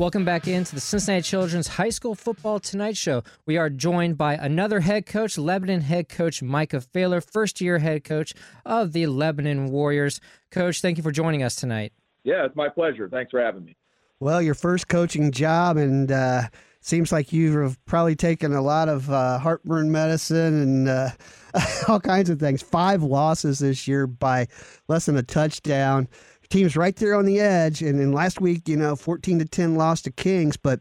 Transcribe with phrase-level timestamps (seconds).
[0.00, 3.22] Welcome back into the Cincinnati Children's High School Football Tonight Show.
[3.44, 8.02] We are joined by another head coach, Lebanon head coach Micah Faler, first year head
[8.02, 8.32] coach
[8.64, 10.18] of the Lebanon Warriors.
[10.50, 11.92] Coach, thank you for joining us tonight.
[12.24, 13.10] Yeah, it's my pleasure.
[13.10, 13.76] Thanks for having me.
[14.20, 16.44] Well, your first coaching job, and uh,
[16.80, 21.10] seems like you've probably taken a lot of uh, heartburn medicine and uh,
[21.88, 22.62] all kinds of things.
[22.62, 24.46] Five losses this year by
[24.88, 26.08] less than a touchdown
[26.50, 27.82] team's right there on the edge.
[27.82, 30.56] And then last week, you know, 14 to 10 lost to Kings.
[30.56, 30.80] But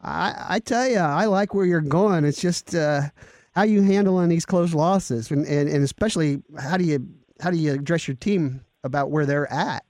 [0.00, 2.24] I, I tell you, I like where you're going.
[2.24, 3.02] It's just uh,
[3.54, 7.06] how you handle handling these close losses, and, and, and especially how do you
[7.40, 9.84] how do you address your team about where they're at?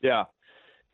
[0.00, 0.22] Yeah,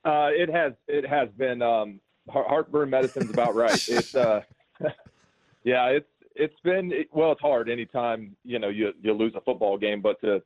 [0.04, 3.72] uh, it has it has been um, heartburn medicine's about right.
[3.88, 4.42] It's uh,
[5.64, 9.78] yeah, it's it's been well, it's hard anytime you know you you lose a football
[9.78, 10.42] game, but to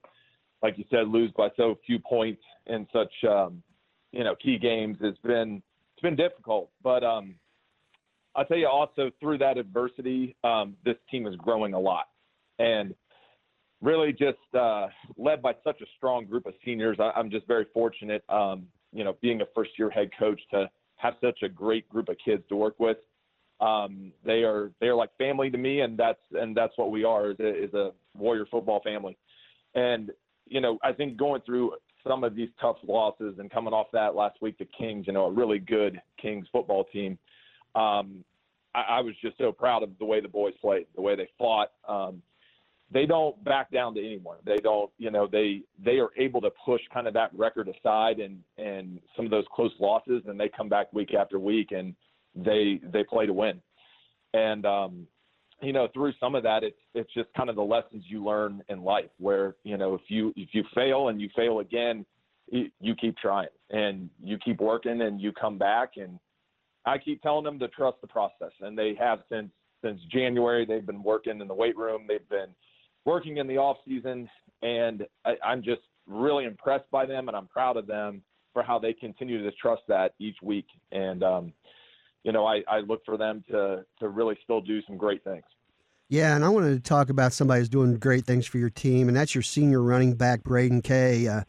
[0.63, 3.63] like you said, lose by so few points in such um,
[4.13, 5.63] you know key games has been
[5.95, 6.71] it's been difficult.
[6.83, 7.35] But um,
[8.35, 12.09] I'll tell you also through that adversity, um, this team is growing a lot,
[12.59, 12.95] and
[13.81, 16.99] really just uh, led by such a strong group of seniors.
[17.01, 20.69] I, am just very fortunate, um, you know, being a first year head coach to
[20.97, 22.99] have such a great group of kids to work with.
[23.61, 27.05] Um, they are they are like family to me, and that's and that's what we
[27.05, 29.17] are is a, is a Warrior football family.
[29.75, 30.11] And
[30.51, 31.73] you know, I think going through
[32.07, 35.27] some of these tough losses and coming off that last week to Kings, you know,
[35.27, 37.19] a really good Kings football team.
[37.75, 38.25] Um,
[38.75, 41.29] I, I was just so proud of the way the boys played, the way they
[41.39, 41.71] fought.
[41.89, 42.23] Um,
[42.91, 44.39] they don't back down to anyone.
[44.45, 48.19] They don't, you know, they they are able to push kind of that record aside
[48.19, 51.95] and and some of those close losses, and they come back week after week and
[52.35, 53.61] they they play to win.
[54.33, 55.07] And um,
[55.61, 58.63] you know, through some of that, it's it's just kind of the lessons you learn
[58.69, 59.11] in life.
[59.19, 62.07] Where you know, if you if you fail and you fail again,
[62.51, 65.93] you, you keep trying and you keep working and you come back.
[65.97, 66.19] And
[66.87, 69.51] I keep telling them to trust the process, and they have since
[69.85, 70.65] since January.
[70.65, 72.05] They've been working in the weight room.
[72.09, 72.51] They've been
[73.05, 74.29] working in the off season,
[74.63, 78.79] and I, I'm just really impressed by them, and I'm proud of them for how
[78.79, 80.67] they continue to trust that each week.
[80.93, 81.53] And um,
[82.25, 85.45] you know, I, I look for them to to really still do some great things.
[86.11, 89.09] Yeah, and I wanted to talk about somebody who's doing great things for your team,
[89.09, 91.29] and that's your senior running back, Braden Kay.
[91.29, 91.43] Uh,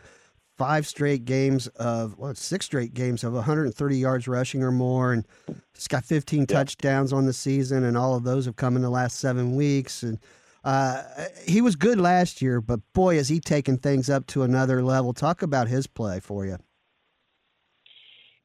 [0.60, 5.26] five straight games of, well, six straight games of 130 yards rushing or more, and
[5.74, 6.46] he's got 15 yeah.
[6.46, 10.04] touchdowns on the season, and all of those have come in the last seven weeks.
[10.04, 10.20] And
[10.66, 11.04] uh,
[11.48, 15.14] he was good last year, but boy, has he taken things up to another level.
[15.14, 16.58] Talk about his play for you.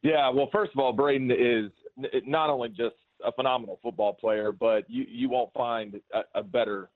[0.02, 4.88] Yeah, well, first of all, Braden is not only just a phenomenal football player, but
[4.88, 6.90] you you won't find a, a better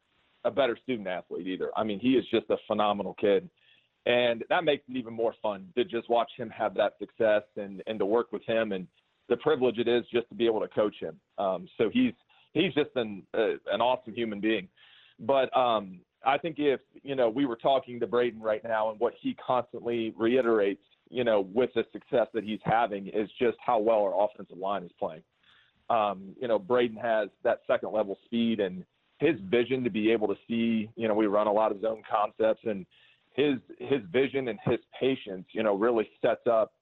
[0.45, 1.71] a better student athlete either.
[1.77, 3.49] I mean, he is just a phenomenal kid.
[4.07, 7.83] And that makes it even more fun to just watch him have that success and,
[7.87, 8.87] and to work with him and
[9.29, 11.21] the privilege it is just to be able to coach him.
[11.37, 12.15] Um, so he's
[12.53, 14.69] he's just an uh, an awesome human being.
[15.21, 18.99] But um, I think if you know we were talking to Braden right now and
[18.99, 23.79] what he constantly reiterates you know, with the success that he's having is just how
[23.79, 25.23] well our offensive line is playing.
[25.91, 28.85] Um, you know, Braden has that second level speed and
[29.19, 32.03] his vision to be able to see, you know, we run a lot of zone
[32.11, 32.87] concepts and
[33.33, 36.73] his his vision and his patience, you know, really sets up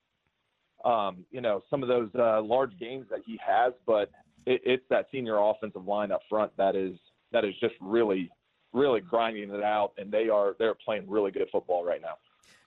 [0.84, 4.10] um, you know, some of those uh, large games that he has, but
[4.46, 6.96] it, it's that senior offensive line up front that is
[7.32, 8.30] that is just really,
[8.72, 12.14] really grinding it out, and they are they're playing really good football right now.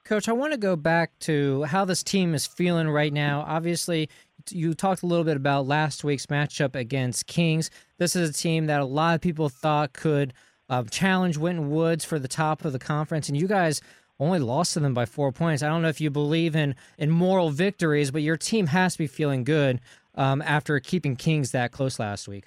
[0.05, 3.45] Coach, I want to go back to how this team is feeling right now.
[3.47, 4.09] Obviously,
[4.49, 7.69] you talked a little bit about last week's matchup against Kings.
[7.97, 10.33] This is a team that a lot of people thought could
[10.69, 13.81] uh, challenge Winton Woods for the top of the conference, and you guys
[14.19, 15.63] only lost to them by four points.
[15.63, 18.99] I don't know if you believe in in moral victories, but your team has to
[18.99, 19.79] be feeling good
[20.15, 22.45] um, after keeping Kings that close last week.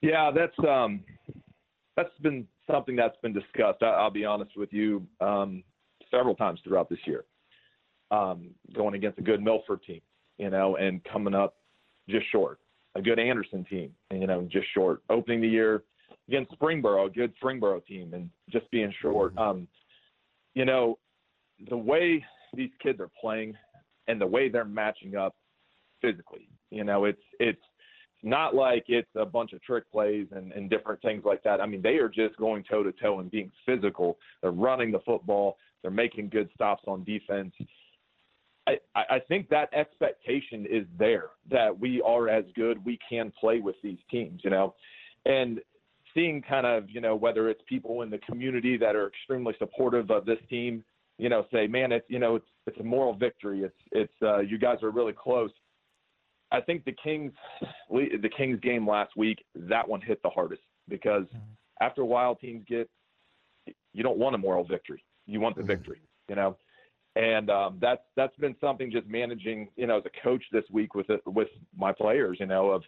[0.00, 1.04] Yeah, that's um,
[1.96, 3.82] that's been something that's been discussed.
[3.82, 5.62] I, will be honest with you, um,
[6.10, 7.24] several times throughout this year,
[8.10, 10.00] um, going against a good Milford team,
[10.38, 11.56] you know, and coming up
[12.08, 12.58] just short.
[12.94, 15.02] A good Anderson team, you know, just short.
[15.08, 15.84] Opening the year
[16.28, 19.36] against Springboro, a good Springboro team, and just being short.
[19.38, 19.66] Um,
[20.54, 20.98] you know,
[21.70, 22.22] the way
[22.54, 23.54] these kids are playing
[24.08, 25.34] and the way they're matching up
[26.02, 27.62] physically, you know, it's it's
[28.22, 31.60] not like it's a bunch of trick plays and, and different things like that.
[31.60, 34.18] I mean, they are just going toe to toe and being physical.
[34.40, 35.56] They're running the football.
[35.82, 37.52] They're making good stops on defense.
[38.68, 42.84] I, I think that expectation is there that we are as good.
[42.84, 44.74] We can play with these teams, you know,
[45.26, 45.60] and
[46.14, 50.12] seeing kind of, you know, whether it's people in the community that are extremely supportive
[50.12, 50.84] of this team
[51.18, 53.62] you know, say, man, it's you know, it's it's a moral victory.
[53.62, 55.50] It's it's uh, you guys are really close.
[56.52, 57.32] I think the Kings,
[57.90, 61.38] the Kings game last week, that one hit the hardest because mm-hmm.
[61.80, 62.88] after a while, teams get
[63.92, 65.04] you don't want a moral victory.
[65.26, 65.68] You want the mm-hmm.
[65.68, 66.56] victory, you know,
[67.16, 70.94] and um, that's that's been something just managing, you know, as a coach this week
[70.94, 72.82] with it, with my players, you know, of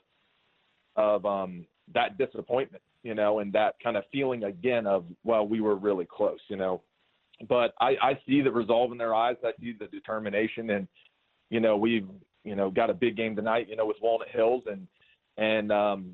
[0.97, 5.61] of um, that disappointment, you know, and that kind of feeling again of well, we
[5.61, 6.83] were really close, you know.
[7.49, 9.37] But I, I see the resolve in their eyes.
[9.45, 10.89] I see the determination, and
[11.51, 12.09] you know, we've
[12.45, 14.87] you know got a big game tonight, you know, with Walnut Hills, and
[15.37, 16.13] and um,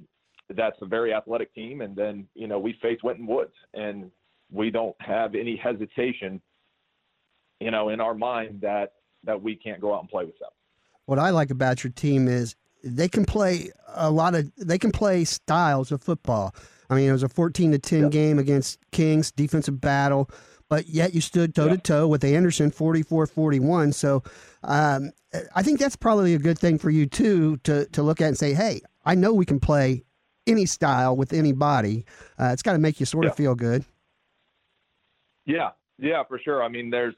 [0.49, 1.81] that's a very athletic team.
[1.81, 4.11] And then you know we face Winton Woods, and
[4.51, 6.41] we don't have any hesitation,
[7.61, 8.93] you know, in our mind that
[9.25, 10.51] that we can't go out and play with them.
[11.07, 14.93] What I like about your team is they can play a lot of they can
[14.93, 16.55] play styles of football.
[16.89, 18.11] I mean, it was a 14 to 10 yep.
[18.11, 20.29] game against Kings, defensive battle,
[20.71, 23.93] but yet you stood toe to toe with Anderson 44 41.
[23.93, 24.23] So
[24.63, 25.11] um,
[25.55, 28.39] I think that's probably a good thing for you, too, to, to look at and
[28.39, 30.05] say, hey, I know we can play
[30.47, 32.07] any style with anybody.
[32.39, 33.85] Uh, it's got to make you sort of feel good.
[35.45, 36.63] Yeah, yeah, for sure.
[36.63, 37.15] I mean, there's,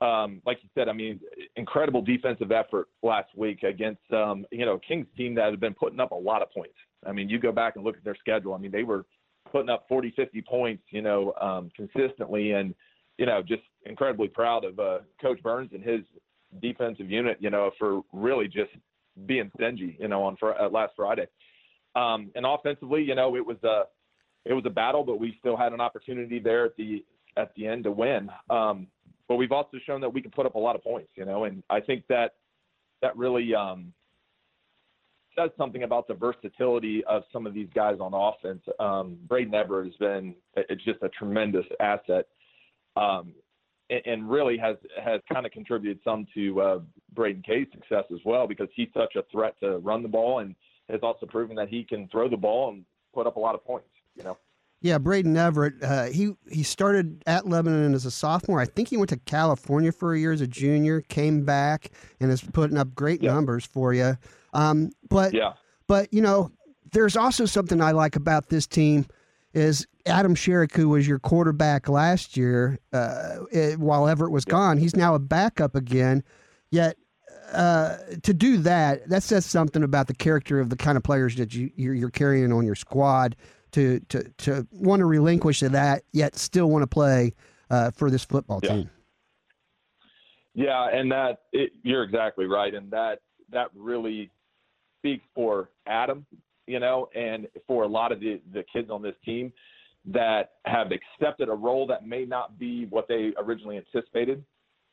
[0.00, 1.20] um, like you said, I mean,
[1.56, 6.00] incredible defensive effort last week against, um, you know, Kings team that had been putting
[6.00, 6.74] up a lot of points.
[7.06, 8.54] I mean, you go back and look at their schedule.
[8.54, 9.04] I mean, they were
[9.50, 12.74] putting up 40, 50 points, you know, um, consistently, and
[13.18, 16.00] you know, just incredibly proud of uh, Coach Burns and his
[16.62, 18.70] defensive unit, you know, for really just
[19.26, 21.26] being stingy, you know, on fr- uh, last Friday.
[21.94, 23.82] Um, and offensively, you know, it was a
[24.46, 27.04] it was a battle, but we still had an opportunity there at the
[27.36, 28.30] at the end to win.
[28.48, 28.86] Um,
[29.28, 31.44] but we've also shown that we can put up a lot of points, you know,
[31.44, 32.34] and I think that
[33.02, 33.92] that really um,
[35.38, 38.62] says something about the versatility of some of these guys on offense.
[38.78, 42.26] Um, Braden Everett has been it's just a tremendous asset,
[42.96, 43.34] um,
[43.88, 46.78] and, and, really has has kind of contributed some to uh,
[47.14, 50.54] Braden K's success as well because he's such a threat to run the ball and
[50.88, 52.84] has also proven that he can throw the ball and
[53.14, 53.88] put up a lot of points.
[54.16, 54.36] You know.
[54.82, 55.82] Yeah, Braden Everett.
[55.82, 58.60] Uh, he he started at Lebanon as a sophomore.
[58.60, 61.02] I think he went to California for a year as a junior.
[61.02, 63.34] Came back and is putting up great yep.
[63.34, 64.16] numbers for you.
[64.52, 65.52] Um, but yeah.
[65.86, 66.50] but you know,
[66.92, 69.06] there's also something I like about this team
[69.52, 74.52] is Adam Sherrick, who was your quarterback last year, uh, it, while Everett was yep.
[74.52, 74.78] gone.
[74.78, 76.22] He's now a backup again.
[76.70, 76.96] Yet
[77.52, 81.36] uh, to do that, that says something about the character of the kind of players
[81.36, 83.36] that you you're, you're carrying on your squad.
[83.72, 87.34] To to to want to relinquish that, yet still want to play
[87.70, 88.68] uh, for this football yeah.
[88.68, 88.90] team.
[90.54, 93.20] Yeah, and that it, you're exactly right, and that
[93.50, 94.32] that really
[95.00, 96.26] speaks for Adam,
[96.66, 99.52] you know, and for a lot of the, the kids on this team
[100.04, 104.44] that have accepted a role that may not be what they originally anticipated.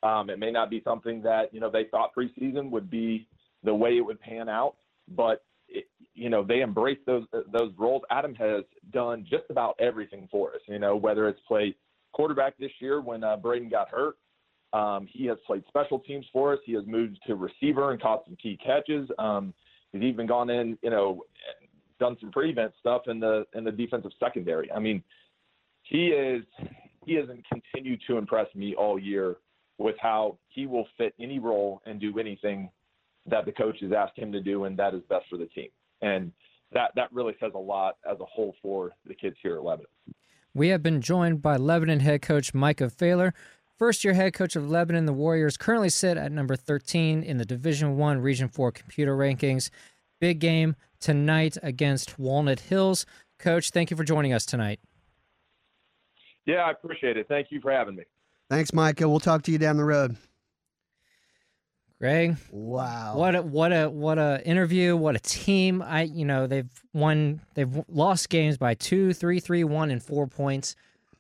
[0.03, 3.27] Um, it may not be something that, you know, they thought preseason would be
[3.63, 4.75] the way it would pan out,
[5.15, 8.03] but it, you know, they embrace those, those roles.
[8.11, 11.75] Adam has done just about everything for us, you know, whether it's play
[12.13, 14.17] quarterback this year when uh, Braden got hurt,
[14.73, 16.59] um, he has played special teams for us.
[16.65, 19.09] He has moved to receiver and caught some key catches.
[19.17, 19.53] Um,
[19.91, 21.23] He's even gone in, you know,
[21.99, 24.71] done some prevent stuff in the in the defensive secondary.
[24.71, 25.03] I mean,
[25.83, 26.43] he is
[27.05, 29.37] he hasn't continued to impress me all year
[29.77, 32.69] with how he will fit any role and do anything
[33.27, 35.69] that the coach has asked him to do, and that is best for the team.
[36.01, 36.31] And
[36.73, 39.87] that that really says a lot as a whole for the kids here at Lebanon.
[40.53, 43.33] We have been joined by Lebanon head coach Micah Faler.
[43.77, 47.45] First year head coach of Lebanon, the Warriors currently sit at number 13 in the
[47.45, 49.69] Division 1 Region 4 computer rankings.
[50.19, 53.05] Big game tonight against Walnut Hills.
[53.37, 54.79] Coach, thank you for joining us tonight.
[56.47, 57.27] Yeah, I appreciate it.
[57.27, 58.03] Thank you for having me.
[58.49, 59.07] Thanks, Micah.
[59.07, 60.17] We'll talk to you down the road.
[61.99, 64.95] Greg, wow, what a what a what a interview!
[64.95, 65.81] What a team!
[65.81, 70.27] I you know they've won, they've lost games by two, three, three, one, and four
[70.27, 70.75] points.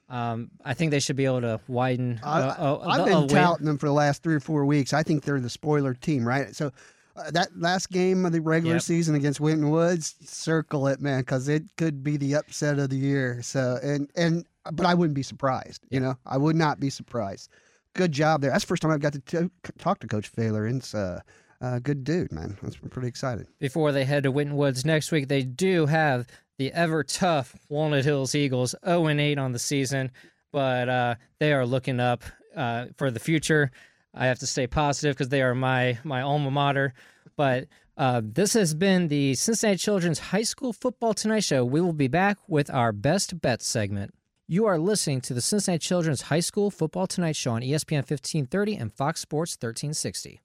[0.09, 2.19] Um, I think they should be able to widen.
[2.23, 4.93] Uh, I, have been touting them for the last three or four weeks.
[4.93, 6.55] I think they're the spoiler team, right?
[6.55, 6.71] So
[7.17, 8.83] uh, that last game of the regular yep.
[8.83, 12.97] season against Winton Woods, circle it, man, because it could be the upset of the
[12.97, 13.41] year.
[13.41, 15.81] So and and but I wouldn't be surprised.
[15.89, 17.49] You know, I would not be surprised.
[17.93, 18.51] Good job there.
[18.51, 20.67] That's the first time I've got to t- talk to Coach Faler.
[20.67, 21.21] And it's uh,
[21.61, 22.57] uh, good dude, man.
[22.61, 23.47] That's pretty excited.
[23.59, 28.05] Before they head to Winton Woods next week, they do have the ever tough Walnut
[28.05, 30.11] Hills Eagles, 0 and 8 on the season,
[30.51, 32.23] but uh, they are looking up
[32.55, 33.71] uh, for the future.
[34.13, 36.93] I have to stay positive because they are my my alma mater.
[37.35, 41.63] But uh, this has been the Cincinnati Children's High School Football Tonight Show.
[41.63, 44.13] We will be back with our best bet segment.
[44.47, 48.75] You are listening to the Cincinnati Children's High School Football Tonight Show on ESPN 1530
[48.75, 50.41] and Fox Sports 1360.